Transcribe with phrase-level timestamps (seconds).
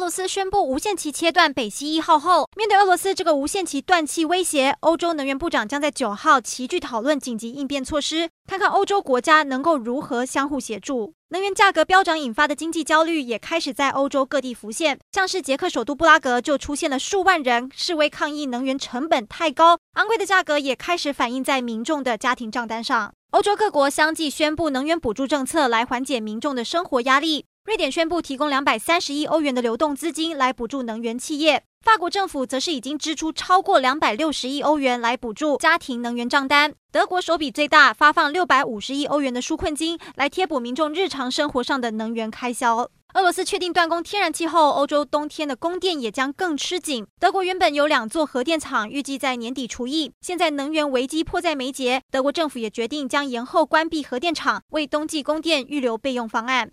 [0.00, 11.12] 俄罗斯宣布无限期切断北溪一号后，面对俄罗斯这个无限期断气威胁，欧洲能源部长将在九号齐聚讨论紧急应变措施，看看欧洲国家能够如何相互协助。
[11.28, 23.12] 能源价格飙涨引发的经济焦虑也开始在欧洲各地浮现，像是捷克首都布拉格就出现了数万人示威抗议能源成本太高，昂贵的价格也开始反映在民众的家庭账单上。
[23.32, 27.44] 欧洲各国相继宣布能源补助政策来缓解民众的生活压力。
[27.66, 36.72] 瑞典宣布提供两百三十亿欧元的流动资金来补助能源企业，法国政府则是已经支出超过两百六十亿欧元来补助家庭能源账单。
[36.90, 42.88] 德国手笔最大，发放六百五十亿欧元的纾困金来贴补民众日常生活上的能源开销。
[43.14, 47.06] 俄罗斯确定断供天然气后，欧洲冬天的供电也将更吃紧。
[47.18, 56.68] 德国原本有两座核电厂，预计在年底除役，现在能源危机迫在眉睫，德国政府也决定将延后关闭核电厂，为冬季供电预留备用方案。